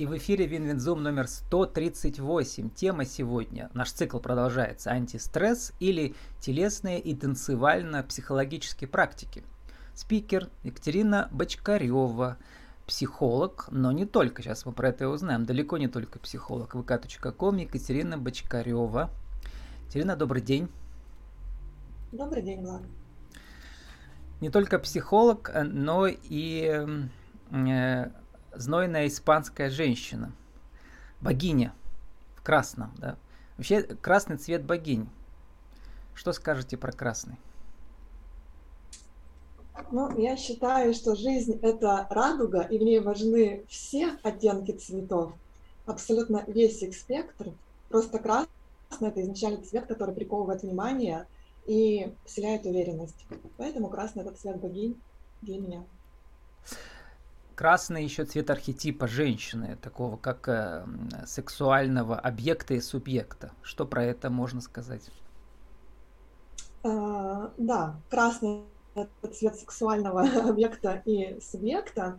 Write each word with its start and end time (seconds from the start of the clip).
И 0.00 0.06
в 0.06 0.16
эфире 0.16 0.46
WinWinZoom 0.46 1.02
номер 1.02 1.28
138. 1.28 2.70
Тема 2.70 3.04
сегодня, 3.04 3.70
наш 3.74 3.92
цикл 3.92 4.18
продолжается, 4.18 4.92
антистресс 4.92 5.74
или 5.78 6.14
телесные 6.38 6.98
и 6.98 7.14
танцевально-психологические 7.14 8.88
практики. 8.88 9.44
Спикер 9.92 10.48
Екатерина 10.62 11.28
Бочкарева, 11.32 12.38
психолог, 12.86 13.68
но 13.70 13.92
не 13.92 14.06
только, 14.06 14.40
сейчас 14.42 14.64
мы 14.64 14.72
про 14.72 14.88
это 14.88 15.04
и 15.04 15.06
узнаем, 15.06 15.44
далеко 15.44 15.76
не 15.76 15.88
только 15.88 16.18
психолог. 16.18 16.74
vk.com 16.74 17.58
Екатерина 17.58 18.16
Бочкарева. 18.16 19.10
Екатерина, 19.82 20.16
добрый 20.16 20.40
день. 20.40 20.70
Добрый 22.10 22.42
день, 22.42 22.62
Влад. 22.62 22.84
Не 24.40 24.48
только 24.48 24.78
психолог, 24.78 25.50
но 25.62 26.06
и 26.06 26.86
э, 27.50 28.10
знойная 28.54 29.06
испанская 29.06 29.70
женщина, 29.70 30.32
богиня 31.20 31.74
в 32.36 32.42
красном, 32.42 32.92
да. 32.98 33.16
Вообще 33.56 33.82
красный 33.82 34.36
цвет 34.36 34.64
богинь. 34.64 35.08
Что 36.14 36.32
скажете 36.32 36.76
про 36.76 36.92
красный? 36.92 37.36
Ну, 39.90 40.16
я 40.18 40.36
считаю, 40.36 40.94
что 40.94 41.16
жизнь— 41.16 41.58
это 41.62 42.06
радуга, 42.10 42.60
и 42.60 42.78
в 42.78 42.82
ней 42.82 43.00
важны 43.00 43.64
все 43.68 44.18
оттенки 44.22 44.72
цветов, 44.72 45.32
абсолютно 45.86 46.44
весь 46.46 46.82
их 46.82 46.94
спектр. 46.94 47.52
Просто 47.88 48.18
красный— 48.18 48.48
это 49.00 49.22
изначально 49.22 49.62
цвет, 49.62 49.86
который 49.86 50.14
приковывает 50.14 50.62
внимание 50.62 51.26
и 51.66 52.14
вселяет 52.24 52.66
уверенность. 52.66 53.26
Поэтому 53.56 53.88
красный— 53.88 54.22
это 54.24 54.34
цвет 54.34 54.60
богинь 54.60 55.00
для 55.42 55.58
меня. 55.58 55.84
Красный 57.60 58.04
еще 58.04 58.24
цвет 58.24 58.48
архетипа 58.48 59.06
женщины, 59.06 59.76
такого 59.82 60.16
как 60.16 60.48
э, 60.48 60.82
сексуального 61.26 62.18
объекта 62.18 62.72
и 62.72 62.80
субъекта. 62.80 63.52
Что 63.60 63.84
про 63.84 64.02
это 64.02 64.30
можно 64.30 64.62
сказать? 64.62 65.10
А, 66.82 67.52
да, 67.58 68.00
красный 68.08 68.62
это 68.94 69.28
цвет 69.34 69.56
сексуального 69.56 70.22
объекта 70.48 71.02
и 71.04 71.38
субъекта, 71.42 72.18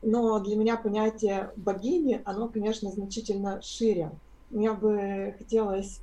но 0.00 0.38
для 0.38 0.54
меня 0.54 0.76
понятие 0.76 1.50
богини, 1.56 2.22
оно, 2.24 2.48
конечно, 2.48 2.92
значительно 2.92 3.60
шире. 3.62 4.12
Мне 4.50 4.72
бы 4.74 5.34
хотелось 5.38 5.98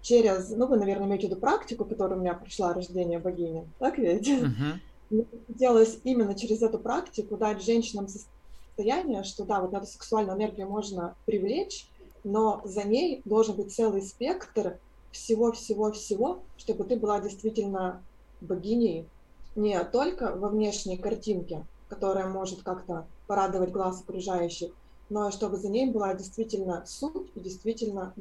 через, 0.00 0.50
ну, 0.50 0.66
вы, 0.66 0.76
наверное, 0.76 1.06
имеете 1.06 1.28
в 1.28 1.30
виду 1.30 1.40
практику, 1.40 1.84
которая 1.84 2.18
у 2.18 2.20
меня 2.20 2.34
пришла, 2.34 2.74
рождение 2.74 3.20
богини, 3.20 3.68
так 3.78 3.96
ведь? 3.96 4.28
Uh-huh 4.28 4.80
мне 5.10 5.26
хотелось 5.46 5.98
именно 6.04 6.34
через 6.34 6.62
эту 6.62 6.78
практику 6.78 7.36
дать 7.36 7.62
женщинам 7.62 8.08
состояние, 8.08 9.24
что 9.24 9.44
да, 9.44 9.60
вот 9.60 9.72
эту 9.72 9.86
сексуальную 9.86 10.36
энергию 10.36 10.68
можно 10.68 11.16
привлечь, 11.26 11.88
но 12.24 12.60
за 12.64 12.84
ней 12.84 13.22
должен 13.24 13.56
быть 13.56 13.74
целый 13.74 14.02
спектр 14.02 14.78
всего-всего-всего, 15.12 16.42
чтобы 16.56 16.84
ты 16.84 16.96
была 16.96 17.20
действительно 17.20 18.02
богиней, 18.40 19.08
не 19.56 19.82
только 19.84 20.36
во 20.36 20.48
внешней 20.48 20.98
картинке, 20.98 21.64
которая 21.88 22.28
может 22.28 22.62
как-то 22.62 23.06
порадовать 23.26 23.72
глаз 23.72 24.02
окружающих, 24.02 24.72
но 25.08 25.30
чтобы 25.30 25.56
за 25.56 25.68
ней 25.68 25.90
была 25.90 26.14
действительно 26.14 26.84
суть 26.86 27.30
и 27.34 27.40
действительно 27.40 28.12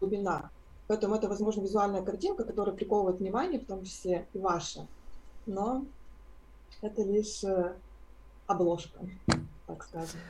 глубина. 0.00 0.50
Поэтому 0.86 1.16
это, 1.16 1.28
возможно, 1.28 1.62
визуальная 1.62 2.02
картинка, 2.02 2.44
которая 2.44 2.76
приковывает 2.76 3.18
внимание, 3.18 3.58
в 3.58 3.66
том 3.66 3.82
числе 3.82 4.28
и 4.34 4.38
ваше. 4.38 4.86
Но 5.46 5.84
это 6.80 7.02
лишь 7.02 7.42
э, 7.44 7.74
обложка, 8.46 9.00
так 9.66 9.84
скажем. 9.84 10.20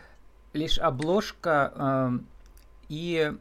Лишь 0.52 0.78
обложка, 0.78 1.72
э, 1.74 2.18
и 2.88 3.36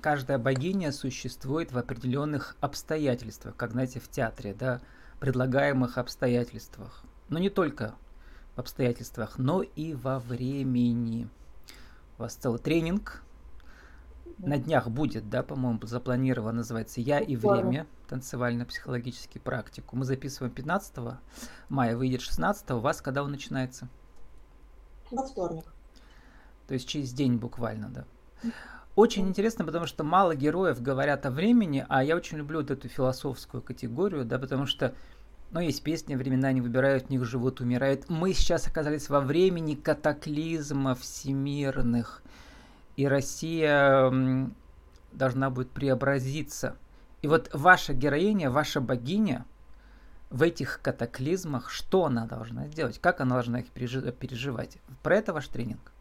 каждая 0.00 0.38
богиня 0.38 0.92
существует 0.92 1.72
в 1.72 1.78
определенных 1.78 2.56
обстоятельствах, 2.60 3.56
как, 3.56 3.72
знаете, 3.72 4.00
в 4.00 4.08
театре, 4.08 4.54
да, 4.54 4.80
предлагаемых 5.18 5.98
обстоятельствах. 5.98 7.02
Но 7.28 7.38
не 7.38 7.50
только 7.50 7.94
в 8.56 8.60
обстоятельствах, 8.60 9.38
но 9.38 9.62
и 9.62 9.94
во 9.94 10.18
времени. 10.18 11.28
У 12.18 12.22
вас 12.22 12.34
целый 12.34 12.58
тренинг 12.58 13.22
на 14.42 14.58
днях 14.58 14.88
будет, 14.88 15.28
да, 15.28 15.42
по-моему, 15.42 15.80
запланировано, 15.82 16.58
называется 16.58 17.00
«Я 17.00 17.20
и 17.20 17.36
время», 17.36 17.86
танцевально-психологический 18.08 19.38
практику. 19.38 19.96
Мы 19.96 20.04
записываем 20.04 20.52
15 20.52 21.18
мая, 21.68 21.96
выйдет 21.96 22.22
16 22.22 22.70
у 22.72 22.78
вас 22.78 23.00
когда 23.00 23.22
он 23.22 23.30
начинается? 23.30 23.88
Во 25.10 25.24
вторник. 25.24 25.64
То 26.66 26.74
есть 26.74 26.88
через 26.88 27.12
день 27.12 27.36
буквально, 27.36 27.88
да. 27.88 28.04
Очень 28.96 29.28
интересно, 29.28 29.64
потому 29.64 29.86
что 29.86 30.04
мало 30.04 30.34
героев 30.34 30.82
говорят 30.82 31.24
о 31.26 31.30
времени, 31.30 31.84
а 31.88 32.02
я 32.02 32.16
очень 32.16 32.38
люблю 32.38 32.60
вот 32.60 32.70
эту 32.70 32.88
философскую 32.88 33.62
категорию, 33.62 34.24
да, 34.24 34.38
потому 34.38 34.66
что, 34.66 34.94
ну, 35.52 35.60
есть 35.60 35.82
песни, 35.82 36.16
времена 36.16 36.52
не 36.52 36.60
выбирают, 36.60 37.06
в 37.06 37.10
них 37.10 37.24
живут, 37.24 37.60
умирают. 37.60 38.08
Мы 38.08 38.32
сейчас 38.32 38.66
оказались 38.66 39.08
во 39.08 39.20
времени 39.20 39.74
катаклизмов 39.74 41.00
всемирных, 41.00 42.22
и 43.00 43.06
Россия 43.06 44.12
должна 45.12 45.48
будет 45.48 45.70
преобразиться. 45.70 46.76
И 47.22 47.28
вот 47.28 47.48
ваша 47.54 47.94
героиня, 47.94 48.50
ваша 48.50 48.82
богиня 48.82 49.46
в 50.28 50.42
этих 50.42 50.82
катаклизмах, 50.82 51.70
что 51.70 52.04
она 52.04 52.26
должна 52.26 52.68
сделать? 52.68 52.98
Как 52.98 53.22
она 53.22 53.36
должна 53.36 53.60
их 53.60 53.70
переживать? 53.70 54.76
Про 55.02 55.16
это 55.16 55.32
ваш 55.32 55.48
тренинг? 55.48 55.94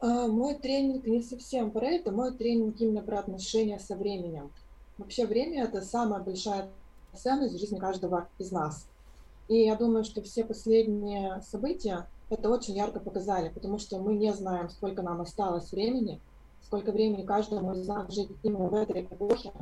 А, 0.00 0.26
мой 0.26 0.56
тренинг 0.56 1.06
не 1.06 1.22
совсем 1.22 1.70
про 1.70 1.86
это, 1.86 2.10
мой 2.10 2.32
тренинг 2.32 2.80
именно 2.80 3.02
про 3.02 3.20
отношения 3.20 3.78
со 3.78 3.94
временем. 3.94 4.50
Вообще 4.98 5.26
время– 5.26 5.62
это 5.64 5.80
самая 5.80 6.20
большая 6.20 6.68
ценность 7.14 7.54
в 7.54 7.60
жизни 7.60 7.78
каждого 7.78 8.28
из 8.40 8.50
нас. 8.50 8.88
И 9.46 9.62
я 9.62 9.76
думаю, 9.76 10.02
что 10.02 10.22
все 10.22 10.44
последние 10.44 11.40
события 11.42 12.08
это 12.30 12.48
очень 12.48 12.76
ярко 12.76 13.00
показали, 13.00 13.48
потому 13.50 13.78
что 13.78 13.98
мы 13.98 14.14
не 14.14 14.32
знаем, 14.32 14.70
сколько 14.70 15.02
нам 15.02 15.20
осталось 15.20 15.72
времени, 15.72 16.20
сколько 16.62 16.92
времени 16.92 17.26
каждому 17.26 17.72
из 17.74 17.86
нас 17.86 18.12
жить 18.12 18.30
именно 18.42 18.68
в 18.68 18.74
этой 18.74 19.02
эпохе. 19.02 19.52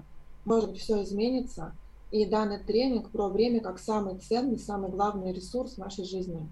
Может 0.45 0.71
быть, 0.71 0.81
все 0.81 1.03
изменится. 1.03 1.73
И 2.11 2.25
данный 2.25 2.59
тренинг 2.59 3.11
про 3.11 3.29
время 3.29 3.61
как 3.61 3.79
самый 3.79 4.19
ценный, 4.19 4.59
самый 4.59 4.91
главный 4.91 5.33
ресурс 5.33 5.75
в 5.75 5.79
нашей 5.79 6.05
жизни. 6.05 6.49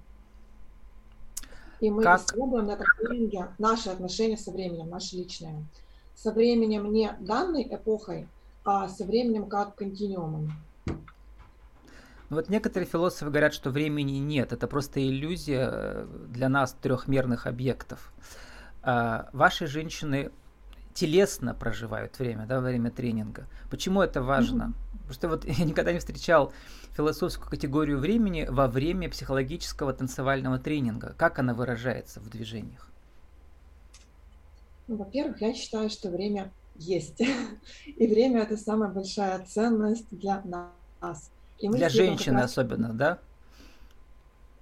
И 1.81 1.91
мы 1.91 2.03
как... 2.03 2.21
исследуем 2.21 2.67
на 2.67 2.73
этом 2.73 2.87
тренинге 2.99 3.49
наши 3.59 3.91
отношения 3.91 4.37
со 4.37 4.51
временем, 4.51 4.89
наши 4.89 5.17
личные. 5.17 5.65
Со 6.15 6.33
временем 6.33 6.93
не 6.93 7.11
данной 7.21 7.63
эпохой, 7.63 8.27
а 8.65 8.89
со 8.89 9.05
временем 9.05 9.49
как 9.49 9.75
континуумом. 9.75 10.53
Ну 12.29 12.37
вот 12.37 12.49
некоторые 12.49 12.89
философы 12.89 13.27
говорят, 13.27 13.55
что 13.55 13.71
времени 13.71 14.19
нет, 14.19 14.53
это 14.53 14.67
просто 14.67 15.01
иллюзия 15.01 15.69
э, 15.71 16.07
для 16.29 16.49
нас 16.49 16.77
трехмерных 16.81 17.47
объектов. 17.47 18.13
А 18.83 19.29
ваши 19.33 19.67
женщины 19.67 20.31
телесно 20.93 21.55
проживают 21.55 22.19
время, 22.19 22.47
да, 22.47 22.61
во 22.61 22.69
время 22.69 22.91
тренинга. 22.91 23.47
Почему 23.71 24.01
это 24.03 24.23
важно? 24.23 24.75
Mm-hmm. 24.75 24.93
Потому 24.93 25.13
что 25.13 25.29
вот 25.29 25.45
я 25.59 25.65
никогда 25.65 25.93
не 25.93 25.99
встречал 25.99 26.53
философскую 26.97 27.51
категорию 27.51 27.99
времени 27.99 28.47
во 28.49 28.67
время 28.67 29.09
психологического 29.09 29.93
танцевального 29.93 30.59
тренинга. 30.59 31.15
Как 31.17 31.39
она 31.39 31.55
выражается 31.55 32.21
в 32.21 32.29
движениях? 32.29 32.91
Ну, 34.89 34.97
во-первых, 34.97 35.41
я 35.41 35.53
считаю, 35.55 35.91
что 35.91 36.11
время 36.11 36.53
есть. 36.77 37.21
И 37.87 38.07
время 38.07 38.43
это 38.43 38.57
самая 38.57 38.91
большая 38.91 39.45
ценность 39.45 40.07
для 40.11 40.43
нас. 40.43 41.31
И 41.59 41.69
Для 41.69 41.89
женщины 41.89 42.41
раз... 42.41 42.53
особенно, 42.53 42.93
да? 42.93 43.19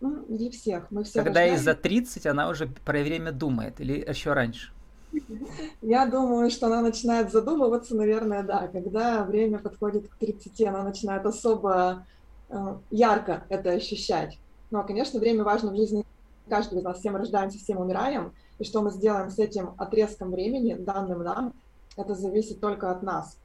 Ну, 0.00 0.24
для 0.28 0.50
всех. 0.50 0.90
Мы 0.90 1.04
все 1.04 1.22
Когда 1.22 1.42
ей 1.42 1.56
за 1.56 1.74
30, 1.74 2.26
она 2.26 2.48
уже 2.48 2.66
про 2.66 3.00
время 3.00 3.32
думает, 3.32 3.80
или 3.80 4.04
еще 4.06 4.32
раньше? 4.32 4.70
Я 5.82 6.06
думаю, 6.06 6.50
что 6.50 6.66
она 6.66 6.82
начинает 6.82 7.32
задумываться, 7.32 7.94
наверное, 7.96 8.42
да, 8.42 8.68
когда 8.68 9.24
время 9.24 9.58
подходит 9.58 10.08
к 10.08 10.16
30, 10.16 10.60
она 10.62 10.82
начинает 10.82 11.24
особо 11.24 12.06
э, 12.50 12.76
ярко 12.90 13.44
это 13.48 13.70
ощущать. 13.70 14.38
Но, 14.70 14.82
конечно, 14.82 15.20
время 15.20 15.44
важно 15.44 15.72
в 15.72 15.76
жизни 15.76 16.04
каждого 16.48 16.80
из 16.80 16.84
нас. 16.84 16.98
Все 16.98 17.10
мы 17.10 17.18
рождаемся, 17.18 17.58
все 17.58 17.74
мы 17.74 17.82
умираем. 17.82 18.32
И 18.58 18.64
что 18.64 18.82
мы 18.82 18.90
сделаем 18.90 19.30
с 19.30 19.38
этим 19.38 19.74
отрезком 19.78 20.30
времени, 20.30 20.74
данным 20.74 21.22
нам, 21.22 21.54
это 21.96 22.14
зависит 22.14 22.60
только 22.60 22.90
от 22.90 23.02
нас. 23.02 23.36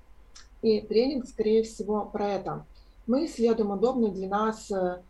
И 0.61 0.81
тренинг, 0.81 1.25
скорее 1.27 1.63
всего, 1.63 2.05
про 2.05 2.27
это 2.27 2.65
мы 3.09 3.25
исследуем 3.25 3.71
удобный 3.71 4.11
для 4.11 4.29
нас 4.29 4.69
э, 4.69 5.01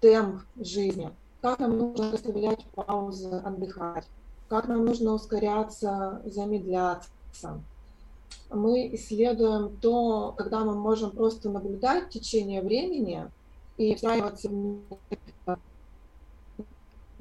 темп 0.00 0.42
жизни, 0.56 1.10
как 1.40 1.58
нам 1.58 1.76
нужно 1.76 2.12
расставлять 2.12 2.64
паузы, 2.72 3.30
отдыхать, 3.30 4.06
как 4.48 4.68
нам 4.68 4.84
нужно 4.84 5.12
ускоряться, 5.12 6.22
замедляться. 6.24 7.60
Мы 8.48 8.94
исследуем 8.94 9.76
то, 9.80 10.32
когда 10.38 10.64
мы 10.64 10.76
можем 10.76 11.10
просто 11.10 11.50
наблюдать 11.50 12.10
течение 12.10 12.62
времени 12.62 13.28
и 13.76 13.96
встраиваться 13.96 14.48
в 14.48 14.78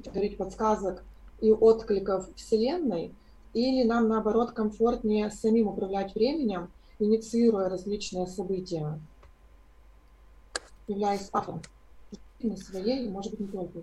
говорить, 0.05 0.37
подсказок 0.37 1.03
и 1.39 1.51
откликов 1.51 2.29
Вселенной, 2.35 3.11
или 3.55 3.87
нам, 3.87 4.07
наоборот, 4.07 4.51
комфортнее 4.51 5.31
самим 5.31 5.69
управлять 5.69 6.13
временем, 6.13 6.69
инициируя 6.99 7.69
различные 7.69 8.27
события, 8.27 8.99
являясь 10.91 11.29
автором 11.31 11.61
своей, 12.57 13.09
может 13.09 13.31
быть, 13.31 13.41
не 13.41 13.47
только 13.47 13.79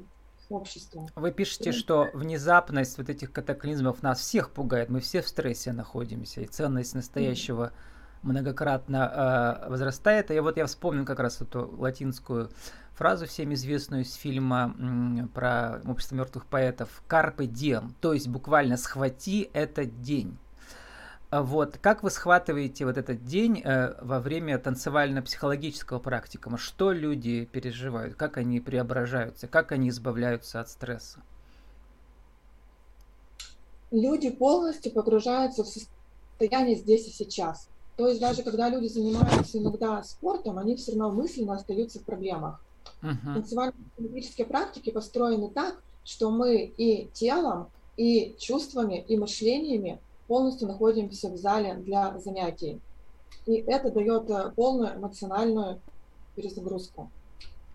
общества. 0.51 1.07
Вы 1.15 1.31
пишете, 1.33 1.73
что 1.73 2.09
внезапность 2.15 2.97
вот 2.99 3.09
этих 3.09 3.33
катаклизмов 3.33 4.03
нас 4.03 4.21
всех 4.21 4.51
пугает, 4.51 4.89
мы 4.89 5.01
все 5.01 5.21
в 5.21 5.29
стрессе 5.29 5.73
находимся, 5.73 6.41
и 6.41 6.47
ценность 6.47 6.95
настоящего 6.95 7.73
многократно 8.23 9.61
э, 9.65 9.69
возрастает. 9.71 10.31
И 10.31 10.41
вот 10.41 10.57
я 10.57 10.67
вспомнил 10.67 11.05
как 11.05 11.21
раз 11.21 11.41
эту 11.41 11.71
латинскую 11.79 12.51
фразу 12.95 13.27
всем 13.27 13.55
известную 13.55 14.03
из 14.03 14.15
фильма 14.15 14.75
м, 14.79 15.29
про 15.33 15.81
общество 15.87 16.17
мертвых 16.17 16.47
поэтов 16.47 17.03
«Carpe 17.09 17.47
diem», 17.47 17.93
то 18.01 18.13
есть 18.13 18.27
буквально 18.29 18.77
«схвати 18.77 19.49
этот 19.53 20.03
день». 20.03 20.37
А 21.31 21.43
вот 21.43 21.77
как 21.77 22.03
вы 22.03 22.11
схватываете 22.11 22.87
вот 22.87 22.97
этот 22.97 23.25
день 23.25 23.61
э, 23.63 23.95
во 24.01 24.19
время 24.19 24.59
танцевально-психологического 24.59 25.99
практикума? 25.99 26.57
Что 26.57 26.91
люди 26.91 27.45
переживают? 27.45 28.15
Как 28.15 28.39
они 28.39 28.61
преображаются? 28.61 29.47
Как 29.47 29.73
они 29.73 29.91
избавляются 29.91 30.61
от 30.61 30.71
стресса? 30.71 31.21
Люди 33.91 34.31
полностью 34.31 34.91
погружаются 34.93 35.65
в 35.65 35.69
состояние 35.69 36.77
здесь 36.77 37.09
и 37.09 37.11
сейчас. 37.11 37.69
То 37.97 38.09
есть 38.09 38.21
даже 38.21 38.43
когда 38.43 38.71
люди 38.71 38.87
занимаются 38.87 39.59
иногда 39.59 40.03
спортом, 40.05 40.59
они 40.59 40.77
все 40.77 40.93
равно 40.93 41.11
мысленно 41.11 41.55
остаются 41.55 41.99
в 41.99 42.05
проблемах. 42.05 42.59
Uh-huh. 43.03 43.35
Танцевально-психологические 43.35 44.47
практики 44.47 44.91
построены 44.91 45.51
так, 45.51 45.83
что 46.05 46.31
мы 46.31 46.73
и 46.79 47.09
телом, 47.13 47.69
и 47.99 48.35
чувствами, 48.39 49.05
и 49.07 49.19
мышлениями 49.19 49.99
полностью 50.29 50.69
находимся 50.69 51.31
в 51.31 51.37
зале 51.37 51.75
для 51.75 52.17
занятий. 52.19 52.81
И 53.47 53.55
это 53.55 53.91
дает 53.91 54.31
э, 54.31 54.53
полную 54.55 54.97
эмоциональную 54.97 55.81
перезагрузку. 56.37 57.11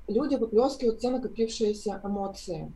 Люди 0.08 0.36
выплескивают 0.36 1.00
все 1.00 1.10
накопившиеся 1.10 2.00
эмоции. 2.04 2.72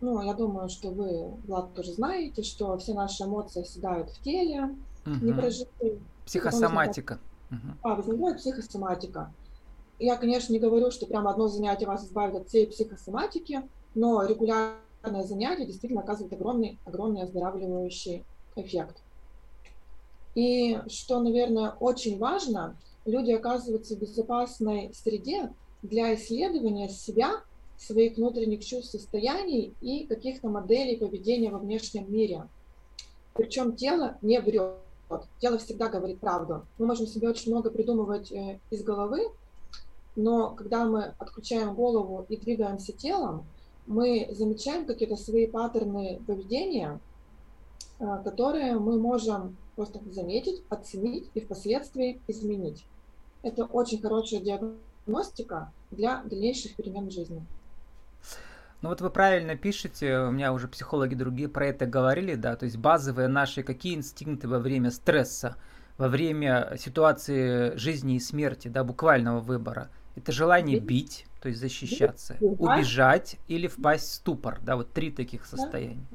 Ну, 0.00 0.22
я 0.22 0.34
думаю, 0.34 0.68
что 0.68 0.90
вы, 0.90 1.30
Влад, 1.46 1.74
тоже 1.74 1.92
знаете, 1.92 2.42
что 2.42 2.76
все 2.78 2.94
наши 2.94 3.24
эмоции 3.24 3.62
оседают 3.62 4.10
в 4.10 4.22
теле, 4.22 4.76
угу. 5.06 5.14
не 5.24 5.32
прожитые. 5.32 5.98
Психосоматика. 6.26 7.18
Возникает... 7.50 7.78
А, 7.82 7.94
возникает 7.94 8.36
психосоматика. 8.38 9.32
Я, 9.98 10.16
конечно, 10.16 10.52
не 10.52 10.60
говорю, 10.60 10.90
что 10.90 11.06
прямо 11.06 11.30
одно 11.30 11.48
занятие 11.48 11.86
вас 11.86 12.04
избавит 12.04 12.36
от 12.36 12.48
всей 12.48 12.66
психосоматики, 12.66 13.62
но 13.94 14.24
регулярное 14.24 15.22
занятие 15.24 15.66
действительно 15.66 16.02
оказывает 16.02 16.32
огромный, 16.32 16.78
огромный 16.84 17.22
оздоравливающий 17.22 18.24
эффект. 18.60 18.96
И 20.34 20.78
что, 20.88 21.20
наверное, 21.20 21.70
очень 21.80 22.18
важно, 22.18 22.76
люди 23.04 23.32
оказываются 23.32 23.96
в 23.96 23.98
безопасной 23.98 24.92
среде 24.94 25.52
для 25.82 26.14
исследования 26.14 26.88
себя, 26.88 27.42
своих 27.76 28.16
внутренних 28.16 28.64
чувств, 28.64 28.92
состояний 28.92 29.74
и 29.80 30.04
каких-то 30.06 30.48
моделей 30.48 30.96
поведения 30.96 31.50
во 31.50 31.58
внешнем 31.58 32.12
мире. 32.12 32.48
Причем 33.34 33.76
тело 33.76 34.18
не 34.20 34.40
врет. 34.40 34.74
Тело 35.38 35.58
всегда 35.58 35.88
говорит 35.88 36.18
правду. 36.18 36.66
Мы 36.76 36.86
можем 36.86 37.06
себе 37.06 37.28
очень 37.28 37.50
много 37.50 37.70
придумывать 37.70 38.30
э, 38.30 38.58
из 38.70 38.82
головы, 38.82 39.30
но 40.16 40.50
когда 40.50 40.84
мы 40.84 41.14
отключаем 41.18 41.74
голову 41.74 42.26
и 42.28 42.36
двигаемся 42.36 42.92
телом, 42.92 43.46
мы 43.86 44.28
замечаем 44.32 44.84
какие-то 44.84 45.16
свои 45.16 45.46
паттерны 45.46 46.20
поведения, 46.26 47.00
которые 47.98 48.78
мы 48.78 48.98
можем 48.98 49.56
просто 49.76 50.00
заметить, 50.10 50.62
оценить 50.68 51.30
и 51.34 51.40
впоследствии 51.40 52.20
изменить. 52.26 52.84
Это 53.42 53.64
очень 53.64 54.00
хорошая 54.00 54.40
диагностика 54.40 55.72
для 55.90 56.22
дальнейших 56.24 56.76
перемен 56.76 57.10
жизни. 57.10 57.44
Ну 58.80 58.90
вот 58.90 59.00
вы 59.00 59.10
правильно 59.10 59.56
пишете, 59.56 60.18
у 60.18 60.30
меня 60.30 60.52
уже 60.52 60.68
психологи 60.68 61.14
другие 61.16 61.48
про 61.48 61.66
это 61.66 61.86
говорили, 61.86 62.36
да, 62.36 62.54
то 62.54 62.64
есть 62.64 62.76
базовые 62.76 63.26
наши 63.26 63.64
какие 63.64 63.96
инстинкты 63.96 64.46
во 64.46 64.60
время 64.60 64.92
стресса, 64.92 65.56
во 65.96 66.08
время 66.08 66.76
ситуации 66.78 67.76
жизни 67.76 68.14
и 68.14 68.20
смерти, 68.20 68.68
да, 68.68 68.84
буквального 68.84 69.40
выбора. 69.40 69.90
Это 70.14 70.30
желание 70.30 70.78
бить, 70.78 71.26
то 71.40 71.48
есть 71.48 71.60
защищаться, 71.60 72.36
убежать 72.40 73.36
или 73.48 73.66
впасть 73.66 74.10
в 74.10 74.14
ступор, 74.14 74.60
да, 74.62 74.76
вот 74.76 74.92
три 74.92 75.10
таких 75.10 75.44
состояния. 75.44 76.06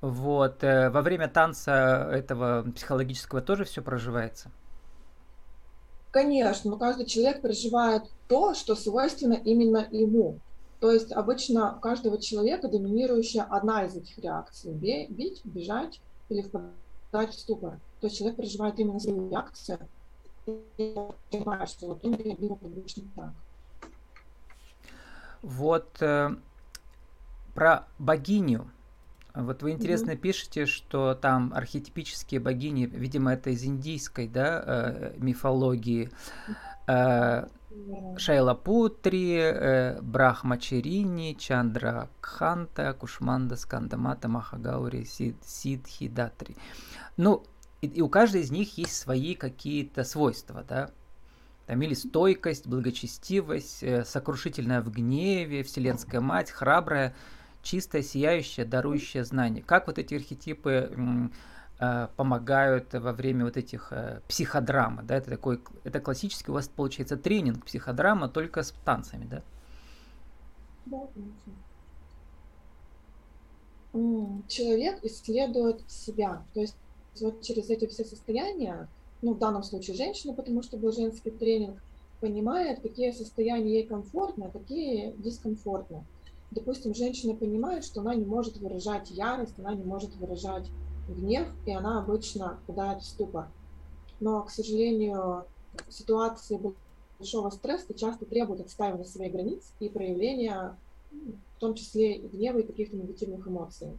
Вот. 0.00 0.62
Э, 0.62 0.90
во 0.90 1.02
время 1.02 1.28
танца 1.28 2.08
этого 2.12 2.70
психологического 2.72 3.40
тоже 3.40 3.64
все 3.64 3.82
проживается? 3.82 4.50
Конечно, 6.10 6.70
но 6.70 6.78
каждый 6.78 7.06
человек 7.06 7.42
переживает 7.42 8.04
то, 8.28 8.54
что 8.54 8.74
свойственно 8.74 9.34
именно 9.34 9.86
ему. 9.90 10.38
То 10.80 10.92
есть 10.92 11.12
обычно 11.12 11.76
у 11.76 11.80
каждого 11.80 12.18
человека 12.20 12.68
доминирующая 12.68 13.42
одна 13.42 13.84
из 13.84 13.96
этих 13.96 14.18
реакций. 14.18 14.72
Бить, 14.72 15.40
бежать 15.44 16.00
или 16.28 16.42
впадать 16.42 17.34
в 17.34 17.38
ступор. 17.38 17.78
То 18.00 18.06
есть 18.06 18.16
человек 18.16 18.36
переживает 18.36 18.78
именно 18.78 19.00
свою 19.00 19.28
реакцию 19.28 19.80
и 20.46 20.94
понимает, 21.30 21.68
что 21.68 21.88
вот 21.88 22.04
он 22.04 22.14
реагирует 22.14 22.62
обычно 22.62 23.02
так. 23.16 23.32
Вот 25.42 26.00
э, 26.00 26.30
про 27.54 27.86
богиню 27.98 28.70
вот 29.44 29.62
вы 29.62 29.70
интересно 29.70 30.10
mm-hmm. 30.10 30.16
пишете, 30.16 30.66
что 30.66 31.14
там 31.14 31.52
архетипические 31.54 32.40
богини, 32.40 32.86
видимо, 32.86 33.32
это 33.32 33.50
из 33.50 33.64
индийской, 33.64 34.26
да, 34.26 34.62
э, 34.66 35.14
мифологии. 35.18 36.10
Э, 36.88 37.46
Шайла 38.16 38.54
Путри, 38.54 39.36
э, 39.36 40.00
Брахмачерини, 40.02 41.34
Чандра 41.38 42.08
Кханта, 42.20 42.92
Кушманда, 42.94 43.54
Скандамата, 43.54 44.26
Махагаури, 44.26 45.04
Сид, 45.04 45.36
Сидхидатри. 45.44 46.56
Ну, 47.16 47.44
и, 47.80 47.86
и 47.86 48.00
у 48.02 48.08
каждой 48.08 48.40
из 48.40 48.50
них 48.50 48.76
есть 48.76 48.96
свои 48.96 49.36
какие-то 49.36 50.02
свойства, 50.02 50.64
да. 50.68 50.90
Там 51.66 51.80
или 51.82 51.94
стойкость, 51.94 52.66
благочестивость, 52.66 53.84
сокрушительная 54.04 54.80
в 54.80 54.90
гневе, 54.90 55.62
вселенская 55.62 56.20
мать, 56.20 56.50
храбрая– 56.50 57.14
чистое, 57.68 58.02
сияющее, 58.02 58.64
дарующее 58.64 59.24
знание. 59.24 59.62
Как 59.62 59.86
вот 59.88 59.98
эти 59.98 60.14
архетипы 60.14 60.90
э, 61.78 62.08
помогают 62.16 62.94
во 62.94 63.12
время 63.12 63.44
вот 63.44 63.58
этих 63.58 63.92
э, 63.92 64.22
психодрамы, 64.26 65.02
да, 65.02 65.16
это 65.16 65.30
такой, 65.30 65.60
это 65.84 66.00
классический 66.00 66.50
у 66.50 66.54
вас 66.54 66.68
получается 66.68 67.18
тренинг 67.18 67.66
психодрама 67.66 68.28
только 68.28 68.62
с 68.62 68.72
танцами, 68.84 69.26
да? 69.26 69.42
Да, 70.86 71.06
конечно. 71.12 71.52
Человек 74.48 75.04
исследует 75.04 75.82
себя, 75.90 76.42
то 76.54 76.60
есть 76.60 76.76
вот 77.20 77.42
через 77.42 77.68
эти 77.68 77.86
все 77.86 78.04
состояния, 78.04 78.88
ну, 79.20 79.34
в 79.34 79.38
данном 79.38 79.62
случае 79.62 79.96
женщина, 79.96 80.32
потому 80.32 80.62
что 80.62 80.78
был 80.78 80.92
женский 80.92 81.30
тренинг, 81.30 81.82
понимает, 82.20 82.80
какие 82.80 83.10
состояния 83.12 83.80
ей 83.80 83.86
комфортны, 83.86 84.44
а 84.44 84.50
какие 84.50 85.12
дискомфортны 85.18 86.04
допустим, 86.50 86.94
женщина 86.94 87.34
понимает, 87.34 87.84
что 87.84 88.00
она 88.00 88.14
не 88.14 88.24
может 88.24 88.56
выражать 88.58 89.10
ярость, 89.10 89.58
она 89.58 89.74
не 89.74 89.84
может 89.84 90.14
выражать 90.16 90.70
гнев, 91.08 91.48
и 91.66 91.72
она 91.72 92.00
обычно 92.00 92.58
впадает 92.62 93.02
в 93.02 93.06
ступор. 93.06 93.48
Но, 94.20 94.42
к 94.42 94.50
сожалению, 94.50 95.44
ситуации 95.88 96.60
большого 97.18 97.50
стресса 97.50 97.94
часто 97.94 98.24
требуют 98.26 98.60
отстаивания 98.60 99.04
своих 99.04 99.32
границ 99.32 99.72
и 99.80 99.88
проявления, 99.88 100.76
в 101.10 101.60
том 101.60 101.74
числе 101.74 102.16
и 102.16 102.28
гнева 102.28 102.58
и 102.58 102.66
каких-то 102.66 102.96
негативных 102.96 103.46
эмоций. 103.46 103.96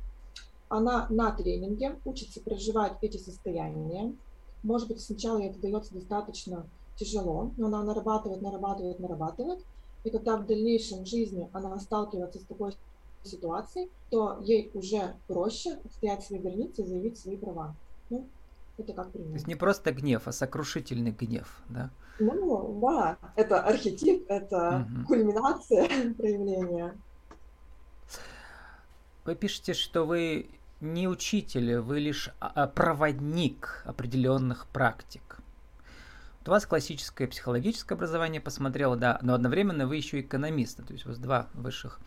Она 0.67 1.07
на 1.09 1.31
тренинге 1.31 1.99
учится 2.05 2.41
проживать 2.41 2.93
эти 3.01 3.17
состояния. 3.17 4.13
Может 4.61 4.87
быть, 4.87 5.01
сначала 5.01 5.39
ей 5.39 5.49
это 5.49 5.59
дается 5.59 5.93
достаточно 5.93 6.65
тяжело, 6.95 7.51
но 7.57 7.67
она 7.67 7.81
нарабатывает, 7.83 8.41
нарабатывает, 8.41 8.99
нарабатывает, 8.99 9.65
и 10.03 10.09
когда 10.09 10.37
в 10.37 10.45
дальнейшем 10.45 11.05
жизни 11.05 11.49
она 11.53 11.77
сталкивается 11.79 12.39
с 12.39 12.43
такой 12.43 12.73
ситуацией, 13.23 13.89
то 14.09 14.39
ей 14.41 14.71
уже 14.73 15.15
проще 15.27 15.73
отстоять 15.83 16.23
свои 16.23 16.39
границы 16.39 16.83
и 16.83 16.85
заявить 16.85 17.17
свои 17.17 17.37
права. 17.37 17.75
Ну, 18.09 18.25
это 18.77 18.93
как 18.93 19.11
пример. 19.11 19.29
То 19.29 19.33
есть 19.35 19.47
не 19.47 19.55
просто 19.55 19.91
гнев, 19.91 20.27
а 20.27 20.31
сокрушительный 20.31 21.11
гнев, 21.11 21.61
да? 21.69 21.89
Ну, 22.19 22.79
да, 22.81 23.17
это 23.35 23.61
архетип, 23.61 24.25
это 24.29 24.85
угу. 24.89 25.07
кульминация 25.07 26.13
проявления. 26.17 26.97
Вы 29.25 29.35
пишете, 29.35 29.73
что 29.73 30.05
вы 30.05 30.49
не 30.81 31.07
учитель, 31.07 31.79
вы 31.79 31.99
лишь 31.99 32.29
а, 32.39 32.51
а, 32.55 32.67
проводник 32.67 33.83
определенных 33.85 34.65
практик 34.67 35.28
у 36.45 36.49
вас 36.49 36.65
классическое 36.65 37.27
психологическое 37.27 37.95
образование 37.95 38.41
посмотрела, 38.41 38.95
да, 38.95 39.19
но 39.21 39.33
одновременно 39.33 39.87
вы 39.87 39.97
еще 39.97 40.21
экономист, 40.21 40.77
то 40.77 40.93
есть 40.93 41.05
у 41.05 41.09
вас 41.09 41.17
два 41.17 41.47
высших 41.53 41.99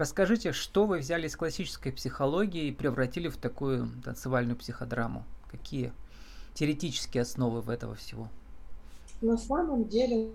Расскажите, 0.00 0.52
что 0.52 0.86
вы 0.86 0.96
взяли 1.00 1.26
из 1.26 1.36
классической 1.36 1.92
психологии 1.92 2.68
и 2.68 2.72
превратили 2.72 3.28
в 3.28 3.36
такую 3.36 3.90
танцевальную 4.02 4.56
психодраму? 4.56 5.24
Какие 5.50 5.92
теоретические 6.54 7.20
основы 7.20 7.60
в 7.60 7.68
этого 7.68 7.96
всего? 7.96 8.28
На 9.20 9.36
самом 9.36 9.84
деле, 9.88 10.30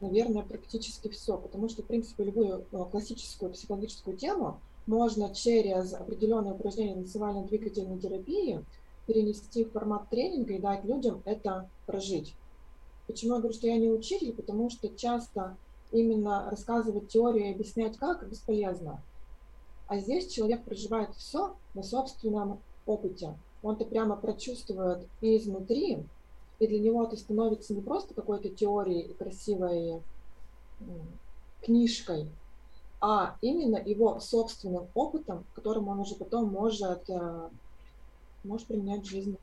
наверное, 0.00 0.44
практически 0.44 1.08
все, 1.08 1.36
потому 1.36 1.68
что, 1.68 1.82
в 1.82 1.86
принципе, 1.86 2.22
любую 2.22 2.64
э, 2.70 2.84
классическую 2.92 3.50
психологическую 3.50 4.16
тему 4.16 4.60
можно 4.86 5.34
через 5.34 5.94
определенные 5.94 6.54
упражнения 6.54 6.94
танцевально-двигательной 6.94 7.98
терапии 7.98 8.64
перенести 9.08 9.64
в 9.64 9.72
формат 9.72 10.08
тренинга 10.10 10.54
и 10.54 10.60
дать 10.60 10.84
людям 10.84 11.22
это 11.24 11.68
прожить. 11.86 12.36
Почему 13.08 13.34
я 13.34 13.40
говорю, 13.40 13.54
что 13.54 13.66
я 13.66 13.78
не 13.78 13.90
учитель? 13.90 14.32
Потому 14.32 14.70
что 14.70 14.88
часто 14.90 15.56
именно 15.90 16.48
рассказывать 16.50 17.08
теорию 17.08 17.46
и 17.46 17.52
объяснять 17.54 17.96
как 17.96 18.28
бесполезно. 18.28 19.02
А 19.88 19.98
здесь 19.98 20.30
человек 20.30 20.62
проживает 20.64 21.14
все 21.16 21.56
на 21.74 21.82
собственном 21.82 22.60
опыте. 22.86 23.34
Он 23.62 23.74
это 23.74 23.86
прямо 23.86 24.14
прочувствует 24.14 25.08
и 25.22 25.38
изнутри, 25.38 26.04
и 26.58 26.66
для 26.66 26.78
него 26.78 27.04
это 27.04 27.16
становится 27.16 27.74
не 27.74 27.80
просто 27.80 28.14
какой-то 28.14 28.50
теорией 28.50 29.00
и 29.00 29.14
красивой 29.14 30.02
книжкой, 31.62 32.28
а 33.00 33.36
именно 33.40 33.76
его 33.76 34.20
собственным 34.20 34.86
опытом, 34.94 35.44
которым 35.54 35.88
он 35.88 36.00
уже 36.00 36.14
потом 36.14 36.48
может, 36.48 37.08
э, 37.08 37.48
может 38.44 38.66
применять 38.66 39.02
в 39.02 39.10
жизни. 39.10 39.38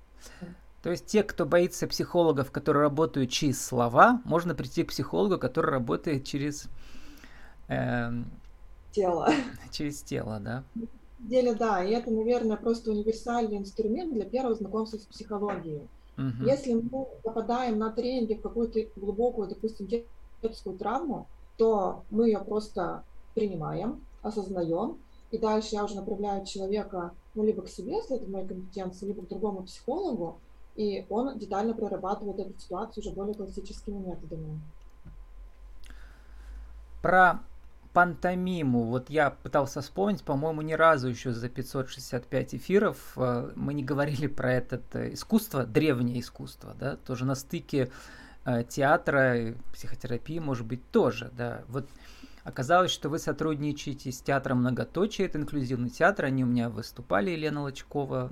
То 0.86 0.92
есть 0.92 1.08
те, 1.08 1.24
кто 1.24 1.48
боится 1.48 1.88
психологов, 1.88 2.52
которые 2.52 2.84
работают 2.84 3.32
через 3.32 3.60
слова, 3.60 4.22
можно 4.24 4.54
прийти 4.54 4.84
к 4.84 4.90
психологу, 4.90 5.40
который 5.40 5.72
работает 5.72 6.26
через 6.26 6.68
э, 7.70 8.12
тело. 8.92 9.28
Через 9.72 10.04
тело, 10.04 10.40
да. 10.40 10.64
деле, 11.18 11.56
да, 11.56 11.84
и 11.84 11.90
это, 11.90 12.12
наверное, 12.12 12.56
просто 12.56 12.92
универсальный 12.92 13.58
инструмент 13.58 14.14
для 14.14 14.26
первого 14.26 14.54
знакомства 14.54 14.98
с 14.98 15.06
психологией. 15.08 15.90
Угу. 16.20 16.46
Если 16.46 16.76
мы 16.76 17.08
попадаем 17.24 17.80
на 17.80 17.90
тренинге 17.90 18.36
в 18.36 18.42
какую-то 18.44 18.82
глубокую, 18.96 19.48
допустим, 19.48 19.88
детскую 20.44 20.78
травму, 20.78 21.28
то 21.58 22.04
мы 22.12 22.28
ее 22.28 22.42
просто 22.42 23.04
принимаем, 23.34 24.06
осознаем, 24.22 25.00
и 25.32 25.40
дальше 25.40 25.70
я 25.72 25.84
уже 25.84 25.96
направляю 25.96 26.46
человека 26.46 27.16
ну, 27.34 27.44
либо 27.44 27.64
к 27.64 27.70
себе, 27.70 27.96
если 27.96 28.18
это 28.18 28.30
моя 28.30 28.46
компетенция, 28.46 29.08
либо 29.08 29.24
к 29.24 29.30
другому 29.30 29.64
психологу, 29.64 30.40
и 30.76 31.06
он 31.10 31.38
детально 31.38 31.74
прорабатывает 31.74 32.40
эту 32.40 32.60
ситуацию 32.60 33.04
уже 33.04 33.16
более 33.16 33.34
классическими 33.34 33.98
методами. 33.98 34.60
Про 37.02 37.42
пантомиму. 37.96 38.84
Вот 38.84 39.10
я 39.10 39.30
пытался 39.30 39.82
вспомнить, 39.82 40.22
по-моему, 40.22 40.62
ни 40.62 40.74
разу 40.74 41.08
еще 41.08 41.32
за 41.32 41.48
565 41.48 42.56
эфиров 42.56 43.14
э, 43.16 43.52
мы 43.56 43.74
не 43.74 43.84
говорили 43.84 44.28
про 44.28 44.54
это 44.54 44.82
э, 44.92 45.14
искусство, 45.14 45.66
древнее 45.66 46.20
искусство, 46.20 46.76
да, 46.78 46.98
тоже 46.98 47.24
на 47.24 47.36
стыке 47.36 47.90
э, 48.44 48.66
театра 48.68 49.56
психотерапии, 49.74 50.40
может 50.40 50.66
быть, 50.66 50.92
тоже, 50.92 51.32
да. 51.38 51.64
Вот 51.70 51.88
оказалось, 52.44 52.92
что 52.92 53.08
вы 53.08 53.18
сотрудничаете 53.18 54.12
с 54.12 54.20
театром 54.20 54.58
Многоточие, 54.58 55.28
это 55.28 55.38
инклюзивный 55.38 55.90
театр, 55.90 56.26
они 56.26 56.44
у 56.44 56.48
меня 56.48 56.70
выступали, 56.70 57.32
Елена 57.32 57.62
Лочкова, 57.62 58.30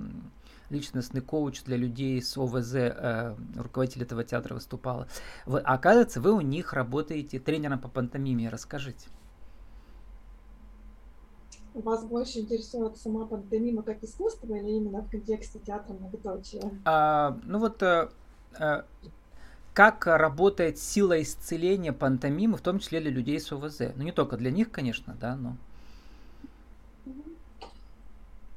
личностный 0.74 1.20
коуч 1.20 1.62
для 1.62 1.76
людей 1.76 2.20
с 2.20 2.36
ОВЗ, 2.36 2.74
э, 2.74 3.36
руководитель 3.56 4.02
этого 4.02 4.24
театра 4.24 4.54
выступала. 4.54 5.08
Вы, 5.46 5.60
оказывается, 5.60 6.20
вы 6.20 6.32
у 6.32 6.40
них 6.40 6.72
работаете 6.72 7.38
тренером 7.38 7.78
по 7.78 7.88
пантомиме. 7.88 8.48
Расскажите. 8.48 9.08
Вас 11.74 12.04
больше 12.04 12.40
интересует 12.40 12.96
сама 12.98 13.26
пантомима 13.26 13.82
как 13.82 14.02
искусство 14.04 14.54
или 14.54 14.76
именно 14.76 15.02
в 15.02 15.10
контексте 15.10 15.58
театра 15.58 15.94
многоточия? 15.94 16.62
А, 16.84 17.36
ну 17.42 17.58
вот 17.58 17.82
а, 17.82 18.10
а, 18.56 18.84
как 19.72 20.06
работает 20.06 20.78
сила 20.78 21.20
исцеления 21.20 21.92
пантомимы, 21.92 22.56
в 22.56 22.60
том 22.60 22.78
числе 22.78 23.00
для 23.00 23.10
людей 23.10 23.40
с 23.40 23.50
ОВЗ. 23.50 23.80
Ну 23.96 24.04
не 24.04 24.12
только 24.12 24.36
для 24.36 24.52
них, 24.52 24.70
конечно, 24.70 25.16
да, 25.20 25.34
но... 25.34 25.56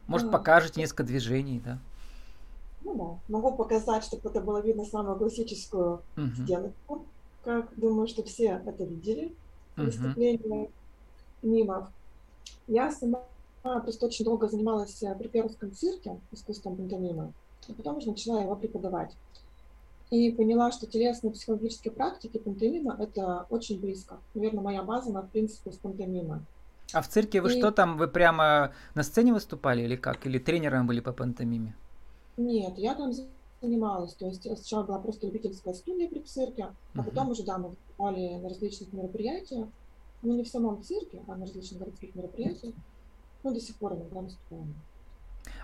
Может, 0.06 0.32
покажете 0.32 0.80
несколько 0.80 1.04
движений, 1.04 1.60
да? 1.60 1.80
Ну 2.88 2.96
да, 2.96 3.34
могу 3.34 3.52
показать, 3.58 4.06
чтобы 4.06 4.30
это 4.30 4.40
было 4.40 4.62
видно 4.62 4.86
самую 4.86 5.18
классическую 5.18 6.02
uh-huh. 6.16 6.44
стенку, 6.44 7.06
как 7.44 7.68
думаю, 7.76 8.08
что 8.08 8.24
все 8.24 8.62
это 8.66 8.86
видели. 8.86 9.36
Выступление 9.76 10.68
uh-huh. 10.68 10.72
мимов. 11.42 11.90
Я 12.66 12.90
сама 12.92 13.24
просто 13.62 14.06
очень 14.06 14.24
долго 14.24 14.48
занималась 14.48 15.04
э, 15.04 15.14
при 15.16 15.28
Пермском 15.28 15.74
цирке 15.74 16.18
искусством 16.32 16.78
пантомимы, 16.78 17.34
а 17.68 17.74
потом 17.74 17.98
уже 17.98 18.08
начала 18.08 18.42
его 18.42 18.56
преподавать. 18.56 19.14
И 20.10 20.32
поняла, 20.32 20.72
что 20.72 20.88
телесные 20.88 21.34
психологические 21.34 21.92
практики 21.92 22.38
пантомима– 22.38 22.96
это 23.00 23.48
очень 23.50 23.82
близко. 23.82 24.16
Наверное, 24.34 24.64
моя 24.64 24.82
база, 24.82 25.10
она 25.10 25.24
в 25.24 25.30
принципе 25.30 25.74
с 25.74 25.76
пантомимой. 25.76 26.40
А 26.94 27.02
в 27.02 27.10
цирке 27.10 27.42
вы 27.42 27.54
и... 27.54 27.60
что 27.60 27.72
там, 27.72 27.98
вы 27.98 28.08
прямо 28.08 28.72
на 28.96 29.04
сцене 29.04 29.34
выступали 29.34 29.82
или 29.82 29.98
как? 29.98 30.26
Или 30.26 30.40
тренером 30.40 30.88
были 30.88 31.02
по 31.02 31.12
пантомиме? 31.12 31.76
Нет, 32.38 32.78
я 32.78 32.96
там 32.96 33.12
занималась. 33.62 34.14
То 34.14 34.28
есть 34.28 34.44
сначала 34.44 34.84
была 34.84 35.00
просто 35.00 35.28
любительская 35.28 35.74
студия 35.74 36.08
при 36.08 36.20
цирке, 36.20 36.64
а 36.64 36.68
uh-huh. 36.98 37.04
потом 37.04 37.30
уже, 37.30 37.44
да, 37.44 37.58
мы 37.58 37.70
выступали 37.70 38.36
на 38.36 38.50
различных 38.50 38.94
мероприятиях. 38.94 39.68
Ну, 40.22 40.36
не 40.36 40.44
в 40.44 40.48
самом 40.48 40.82
цирке, 40.84 41.22
а 41.28 41.36
на 41.36 41.46
различных 41.46 41.80
городских 41.80 42.16
мероприятиях. 42.16 42.74
Ну, 43.44 43.54
до 43.54 43.60
сих 43.60 43.76
пор 43.76 43.94
иногда 43.94 44.22
выступаем. 44.22 44.76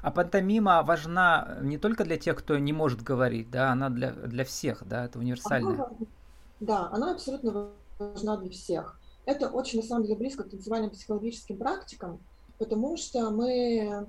А 0.01 0.12
пантомима 0.12 0.84
важна 0.84 1.58
не 1.62 1.77
только 1.77 2.03
для 2.03 2.18
тех, 2.18 2.38
кто 2.38 2.58
не 2.58 2.74
может 2.74 3.01
говорить, 3.01 3.50
да, 3.50 3.72
она 3.72 3.89
для, 3.89 4.12
для 4.12 4.46
всех, 4.46 4.84
да, 4.88 5.06
это 5.06 5.20
универсальная. 5.20 5.74
Она, 5.74 5.89
да, 6.60 6.89
она 6.92 7.12
абсолютно 7.13 7.72
важна 8.00 8.38
для 8.38 8.50
всех. 8.50 9.00
Это 9.25 9.50
очень, 9.50 9.80
на 9.80 9.86
самом 9.86 10.03
деле, 10.03 10.18
близко 10.18 10.44
к 10.44 10.50
танцевальным 10.50 10.92
психологическим 10.92 11.58
практикам, 11.58 12.20
потому 12.58 12.98
что 12.98 13.30
мы 13.32 14.08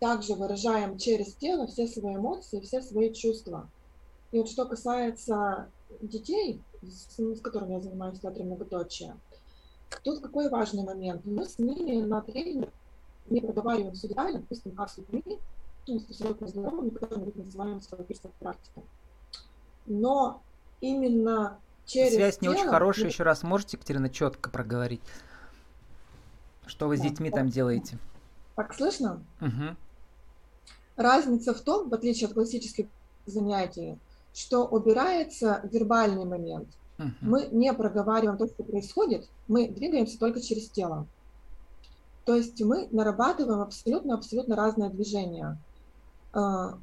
также 0.00 0.34
выражаем 0.34 0.98
через 0.98 1.34
тело 1.34 1.66
все 1.66 1.86
свои 1.86 2.16
эмоции, 2.16 2.60
все 2.60 2.82
свои 2.82 3.12
чувства. 3.12 3.68
И 4.32 4.38
вот 4.38 4.48
что 4.48 4.66
касается 4.66 5.68
детей, 6.00 6.62
с, 6.82 7.18
с 7.18 7.40
которыми 7.40 7.74
я 7.74 7.80
занимаюсь 7.80 8.18
в 8.18 8.22
театре 8.22 8.44
многоточия, 8.44 9.16
тут 10.02 10.20
какой 10.20 10.48
важный 10.48 10.84
момент. 10.84 11.24
Мы 11.24 11.46
с 11.46 11.58
ними 11.58 12.02
на 12.02 12.20
тренинге 12.20 12.70
не 13.30 13.40
проговариваем 13.40 13.94
все 13.94 14.08
детали, 14.08 14.38
допустим, 14.38 14.72
как 14.72 14.90
с 14.90 14.98
людьми, 14.98 15.38
ну, 15.86 16.00
с 16.00 16.10
абсолютно 16.10 16.48
здоровыми, 16.48 16.90
которые 16.90 17.32
мы 17.34 17.44
называем 17.44 17.80
психологической 17.80 18.30
практикой. 18.38 18.82
Но 19.86 20.42
именно 20.80 21.58
через 21.86 22.14
Связь 22.14 22.40
не 22.40 22.48
тело, 22.48 22.54
очень 22.54 22.68
хорошая, 22.68 23.06
еще 23.06 23.22
раз 23.22 23.42
можете, 23.42 23.76
Екатерина, 23.76 24.10
четко 24.10 24.50
проговорить? 24.50 25.02
Что 26.66 26.88
вы 26.88 26.96
с 26.96 27.00
да, 27.00 27.08
детьми 27.08 27.30
там 27.30 27.48
делаете? 27.48 27.98
Так 28.56 28.74
слышно? 28.74 29.22
Угу. 29.40 29.76
Разница 30.96 31.54
в 31.54 31.60
том, 31.60 31.88
в 31.88 31.94
отличие 31.94 32.28
от 32.28 32.34
классических 32.34 32.86
занятий, 33.26 33.98
что 34.32 34.66
убирается 34.66 35.60
вербальный 35.70 36.24
момент. 36.24 36.68
Uh-huh. 36.98 37.10
Мы 37.20 37.48
не 37.52 37.72
проговариваем 37.72 38.38
то, 38.38 38.46
что 38.46 38.62
происходит, 38.62 39.28
мы 39.48 39.68
двигаемся 39.68 40.18
только 40.18 40.40
через 40.40 40.68
тело. 40.70 41.06
То 42.24 42.34
есть 42.34 42.60
мы 42.62 42.88
нарабатываем 42.90 43.60
абсолютно-абсолютно 43.60 44.56
разные 44.56 44.90
движения, 44.90 45.58
а, 46.32 46.78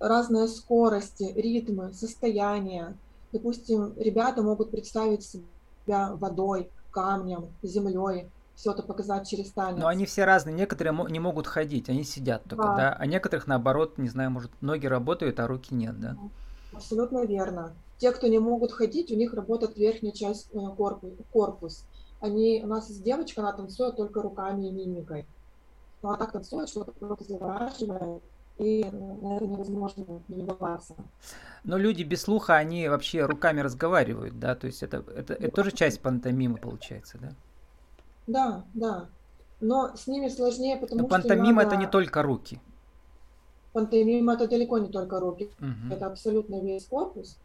разные 0.00 0.48
скорости, 0.48 1.32
ритмы, 1.36 1.92
состояния. 1.92 2.96
Допустим, 3.30 3.94
ребята 3.96 4.42
могут 4.42 4.70
представить 4.70 5.24
себя 5.24 6.14
водой, 6.16 6.68
камнем, 6.90 7.46
землей, 7.62 8.28
все 8.62 8.70
это 8.70 8.84
показать 8.84 9.28
через 9.28 9.50
танец. 9.50 9.76
Но 9.76 9.88
они 9.88 10.06
все 10.06 10.24
разные. 10.24 10.54
Некоторые 10.54 10.96
не 11.10 11.18
могут 11.18 11.48
ходить, 11.48 11.88
они 11.88 12.04
сидят 12.04 12.44
только, 12.44 12.62
да. 12.62 12.76
да? 12.76 12.96
А 12.96 13.06
некоторых, 13.06 13.48
наоборот, 13.48 13.98
не 13.98 14.08
знаю, 14.08 14.30
может, 14.30 14.52
ноги 14.60 14.86
работают, 14.86 15.40
а 15.40 15.48
руки 15.48 15.74
нет, 15.74 15.98
да? 15.98 16.16
Абсолютно 16.72 17.26
верно. 17.26 17.72
Те, 17.98 18.12
кто 18.12 18.28
не 18.28 18.38
могут 18.38 18.70
ходить, 18.70 19.10
у 19.10 19.16
них 19.16 19.34
работает 19.34 19.76
верхняя 19.76 20.12
часть 20.12 20.48
э, 20.54 20.58
корпус. 21.32 21.84
Они, 22.20 22.62
у 22.62 22.68
нас 22.68 22.88
есть 22.88 23.02
девочка, 23.02 23.40
она 23.40 23.52
танцует 23.52 23.96
только 23.96 24.22
руками 24.22 24.68
и 24.68 24.70
мимикой. 24.70 25.26
Но 26.00 26.10
она 26.10 26.18
так 26.18 26.30
танцует, 26.30 26.68
что 26.68 26.84
просто 26.84 27.24
завораживает, 27.24 28.22
и 28.58 28.86
ну, 28.92 29.18
на 29.22 29.36
это 29.38 29.46
невозможно 29.48 30.04
не 30.28 30.36
любоваться. 30.36 30.94
Но 31.64 31.78
люди 31.78 32.04
без 32.04 32.22
слуха, 32.22 32.54
они 32.54 32.88
вообще 32.88 33.24
руками 33.24 33.60
разговаривают, 33.60 34.38
да? 34.38 34.54
То 34.54 34.68
есть 34.68 34.84
это, 34.84 34.98
это, 35.16 35.34
это 35.34 35.50
тоже 35.50 35.72
часть 35.72 36.00
пантомимы 36.00 36.58
получается, 36.58 37.18
да? 37.20 37.34
Да, 38.26 38.64
да. 38.74 39.08
Но 39.60 39.94
с 39.96 40.06
ними 40.06 40.28
сложнее, 40.28 40.76
потому 40.76 41.02
Но 41.02 41.06
что 41.06 41.16
пантомима 41.16 41.62
надо... 41.62 41.68
это 41.68 41.76
не 41.76 41.86
только 41.86 42.22
руки. 42.22 42.60
Пантомима 43.72 44.34
это 44.34 44.48
далеко 44.48 44.78
не 44.78 44.88
только 44.88 45.20
руки. 45.20 45.50
Угу. 45.60 45.94
Это 45.94 46.06
абсолютно 46.06 46.60
весь 46.60 46.84
корпус. 46.86 47.38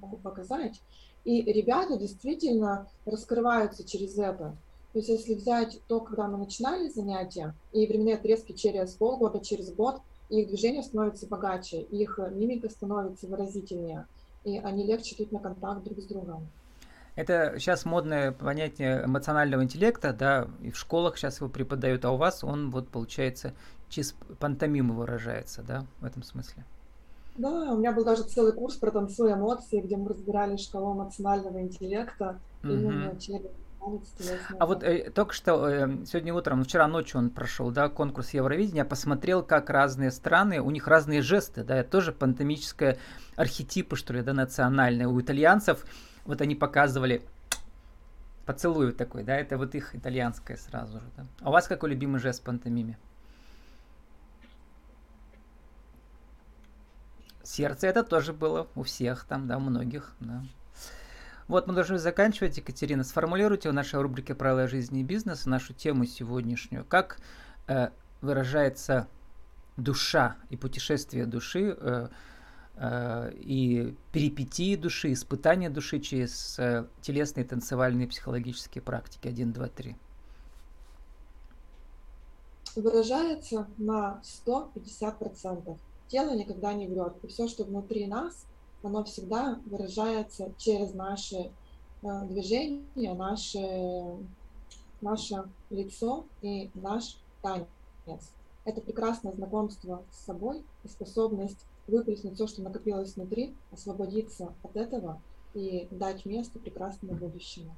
Могу 0.00 0.16
показать. 0.18 0.80
И 1.24 1.42
ребята 1.42 1.96
действительно 1.96 2.86
раскрываются 3.06 3.82
через 3.82 4.18
это. 4.18 4.56
То 4.92 4.98
есть 4.98 5.08
если 5.08 5.34
взять 5.34 5.80
то, 5.88 6.00
когда 6.00 6.28
мы 6.28 6.38
начинали 6.38 6.88
занятия, 6.88 7.54
и 7.72 7.86
временные 7.86 8.14
отрезки 8.14 8.52
через 8.52 8.92
полгода, 8.92 9.40
через 9.40 9.72
год, 9.72 10.00
их 10.28 10.48
движение 10.48 10.82
становится 10.82 11.26
богаче, 11.26 11.80
их 11.80 12.18
мимика 12.30 12.68
становится 12.68 13.26
выразительнее, 13.26 14.06
и 14.44 14.58
они 14.58 14.84
легче 14.84 15.16
идут 15.16 15.32
на 15.32 15.40
контакт 15.40 15.82
друг 15.82 15.98
с 15.98 16.04
другом. 16.04 16.46
Это 17.16 17.54
сейчас 17.58 17.84
модное 17.84 18.32
понятие 18.32 19.04
эмоционального 19.04 19.62
интеллекта, 19.62 20.12
да, 20.12 20.48
и 20.60 20.70
в 20.70 20.76
школах 20.76 21.16
сейчас 21.16 21.38
его 21.38 21.48
преподают, 21.48 22.04
а 22.04 22.10
у 22.10 22.16
вас 22.16 22.42
он 22.42 22.70
вот 22.70 22.88
получается 22.88 23.54
через 23.88 24.16
пантомиму 24.40 24.94
выражается, 24.94 25.62
да, 25.62 25.86
в 26.00 26.04
этом 26.04 26.22
смысле. 26.22 26.64
Да, 27.36 27.72
у 27.72 27.78
меня 27.78 27.92
был 27.92 28.04
даже 28.04 28.22
целый 28.22 28.52
курс 28.52 28.76
про 28.76 28.90
танцуй 28.90 29.32
эмоции, 29.32 29.80
где 29.80 29.96
мы 29.96 30.08
разбирали 30.08 30.56
шкалу 30.56 30.94
эмоционального 30.94 31.60
интеллекта 31.60 32.40
угу. 32.62 32.72
именно 32.72 33.16
через 33.18 33.42
а 34.58 34.66
вот 34.66 34.82
э, 34.82 35.10
только 35.10 35.34
что 35.34 35.68
э, 35.68 35.88
сегодня 36.06 36.32
утром, 36.32 36.64
вчера 36.64 36.88
ночью 36.88 37.18
он 37.18 37.28
прошел, 37.28 37.70
да, 37.70 37.90
конкурс 37.90 38.30
Евровидения, 38.30 38.84
посмотрел, 38.84 39.42
как 39.42 39.68
разные 39.68 40.10
страны, 40.10 40.60
у 40.62 40.70
них 40.70 40.88
разные 40.88 41.20
жесты, 41.20 41.64
да, 41.64 41.76
это 41.76 41.90
тоже 41.90 42.12
пантомическое 42.12 42.96
архетипы, 43.36 43.96
что 43.96 44.14
ли, 44.14 44.22
да, 44.22 44.32
национальные. 44.32 45.06
У 45.06 45.20
итальянцев 45.20 45.84
вот 46.24 46.40
они 46.40 46.54
показывали 46.54 47.22
поцелуй 48.46 48.92
такой, 48.92 49.24
да, 49.24 49.36
это 49.36 49.56
вот 49.56 49.74
их 49.74 49.94
итальянское 49.94 50.56
сразу 50.56 51.00
же, 51.00 51.06
да. 51.16 51.26
А 51.40 51.48
у 51.48 51.52
вас 51.52 51.66
какой 51.66 51.90
любимый 51.90 52.20
жест 52.20 52.40
в 52.40 52.44
пантомиме? 52.44 52.98
Сердце 57.42 57.86
это 57.86 58.02
тоже 58.02 58.32
было 58.32 58.68
у 58.74 58.82
всех 58.82 59.24
там, 59.24 59.46
да, 59.46 59.58
у 59.58 59.60
многих, 59.60 60.14
да. 60.20 60.42
Вот 61.46 61.66
мы 61.66 61.74
должны 61.74 61.98
заканчивать, 61.98 62.56
Екатерина. 62.56 63.04
Сформулируйте 63.04 63.68
в 63.68 63.74
нашей 63.74 64.00
рубрике 64.00 64.34
«Правила 64.34 64.66
жизни 64.66 65.00
и 65.00 65.04
бизнеса» 65.04 65.50
нашу 65.50 65.74
тему 65.74 66.06
сегодняшнюю. 66.06 66.86
Как 66.86 67.18
э, 67.66 67.90
выражается 68.22 69.08
душа 69.76 70.36
и 70.48 70.56
путешествие 70.56 71.26
души 71.26 71.76
э, 71.78 72.08
и 72.76 73.94
перипетии 74.12 74.74
души, 74.74 75.12
испытания 75.12 75.70
души 75.70 76.00
через 76.00 76.58
э, 76.58 76.86
телесные, 77.02 77.44
танцевальные, 77.44 78.08
психологические 78.08 78.82
практики. 78.82 79.28
Один, 79.28 79.52
два, 79.52 79.68
три. 79.68 79.96
Выражается 82.74 83.68
на 83.78 84.20
150%. 84.46 85.78
Тело 86.08 86.34
никогда 86.36 86.74
не 86.74 86.88
врет. 86.88 87.14
И 87.22 87.28
все, 87.28 87.46
что 87.48 87.64
внутри 87.64 88.06
нас– 88.06 88.46
оно 88.84 89.02
всегда 89.04 89.58
выражается 89.66 90.52
через 90.58 90.92
наши 90.94 91.50
э, 92.02 92.26
движения, 92.26 93.14
наше, 93.14 94.18
наше 95.00 95.44
лицо 95.70 96.26
и 96.42 96.70
наш 96.74 97.18
танец. 97.42 97.66
Это 98.64 98.80
прекрасное 98.80 99.32
знакомство 99.32 100.02
с 100.10 100.24
собой 100.26 100.62
и 100.84 100.88
способность 100.88 101.66
выплеснуть 101.86 102.34
все, 102.34 102.46
что 102.46 102.62
накопилось 102.62 103.14
внутри, 103.16 103.54
освободиться 103.72 104.54
от 104.62 104.76
этого 104.76 105.20
и 105.54 105.88
дать 105.90 106.24
место 106.24 106.58
прекрасному 106.58 107.14
будущему. 107.14 107.74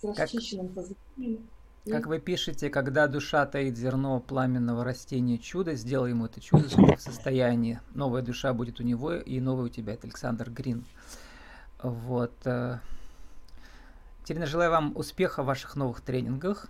С 0.00 0.04
расчищенным 0.04 0.74
сознанием 0.74 1.48
как 1.90 2.06
вы 2.06 2.20
пишете, 2.20 2.70
когда 2.70 3.08
душа 3.08 3.44
таит 3.44 3.76
зерно 3.76 4.20
пламенного 4.20 4.84
растения 4.84 5.36
чуда, 5.36 5.74
сделай 5.74 6.10
ему 6.10 6.26
это 6.26 6.40
чудо 6.40 6.68
в 6.68 7.00
состоянии. 7.00 7.80
Новая 7.92 8.22
душа 8.22 8.52
будет 8.54 8.78
у 8.78 8.84
него, 8.84 9.14
и 9.14 9.40
новая 9.40 9.64
у 9.64 9.68
тебя. 9.68 9.94
Это 9.94 10.06
Александр 10.06 10.48
Грин. 10.48 10.84
Вот. 11.82 12.32
Э, 12.44 12.78
Терина, 14.24 14.46
желаю 14.46 14.70
вам 14.70 14.92
успеха 14.94 15.42
в 15.42 15.46
ваших 15.46 15.74
новых 15.74 16.02
тренингах. 16.02 16.68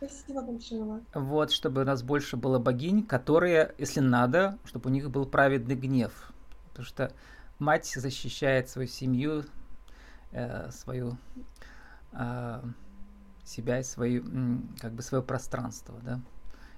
Спасибо 0.00 0.40
большое. 0.40 1.02
Вот, 1.12 1.50
чтобы 1.50 1.82
у 1.82 1.84
нас 1.84 2.02
больше 2.02 2.38
было 2.38 2.58
богинь, 2.58 3.04
которые, 3.04 3.74
если 3.76 4.00
надо, 4.00 4.58
чтобы 4.64 4.88
у 4.88 4.92
них 4.92 5.10
был 5.10 5.26
праведный 5.26 5.74
гнев. 5.74 6.32
Потому 6.70 6.86
что 6.86 7.12
мать 7.58 7.84
защищает 7.84 8.70
свою 8.70 8.88
семью, 8.88 9.44
э, 10.32 10.70
свою 10.70 11.18
э, 12.12 12.62
себя 13.44 13.80
и 13.80 13.82
свою, 13.82 14.24
как 14.80 14.92
бы 14.94 15.02
свое 15.02 15.22
пространство, 15.22 15.94
да, 16.02 16.20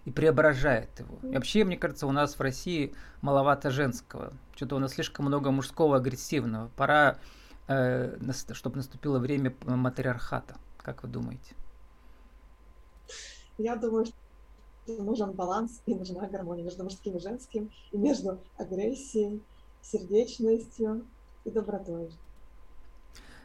и 0.05 0.11
преображает 0.11 0.99
его. 0.99 1.21
И 1.23 1.37
вообще, 1.37 1.63
мне 1.63 1.77
кажется, 1.77 2.09
у 2.09 2.13
нас 2.13 2.37
в 2.37 2.41
России 2.41 2.93
маловато 3.21 3.71
женского. 3.71 4.33
Что-то 4.57 4.75
у 4.75 4.79
нас 4.81 4.95
слишком 4.95 5.27
много 5.27 5.53
мужского 5.53 5.99
агрессивного. 5.99 6.71
Пора, 6.75 7.19
э, 7.69 8.19
чтобы 8.51 8.79
наступило 8.79 9.21
время 9.21 9.55
матриархата. 9.65 10.57
Как 10.79 11.05
вы 11.05 11.09
думаете? 11.09 11.55
Я 13.59 13.77
думаю, 13.77 14.07
что 14.07 14.15
нужен 15.03 15.33
баланс 15.33 15.83
и 15.87 15.95
нужна 15.95 16.27
гармония 16.29 16.65
между 16.65 16.85
мужским 16.85 17.17
и 17.17 17.21
женским, 17.21 17.71
и 17.93 17.97
между 17.97 18.41
агрессией, 18.59 19.43
сердечностью 19.83 21.07
и 21.45 21.51
добротой. 21.51 22.11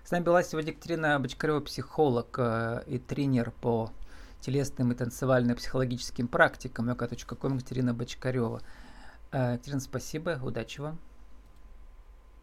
С 0.04 0.12
нами 0.12 0.24
была 0.24 0.42
сегодня 0.42 0.72
Екатерина 0.72 1.20
Бочкарева, 1.20 1.60
психолог 1.60 2.40
э, 2.40 2.84
и 2.88 2.98
тренер 2.98 3.52
по 3.52 3.92
телесным 4.40 4.92
и 4.92 4.96
танцевальным 4.96 5.58
психологическим 5.58 6.28
практикам. 6.28 6.90
yoga.com 6.90 7.58
Екатерина 7.58 7.94
Бочкарева. 7.94 8.62
Э, 9.32 9.54
Екатерина, 9.54 9.82
спасибо, 9.82 10.40
удачи 10.42 10.80
вам. 10.80 10.98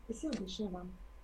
Спасибо 0.05 0.37
большое 0.37 0.69
вам. 0.69 0.93